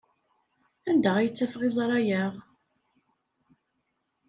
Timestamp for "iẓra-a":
1.69-2.23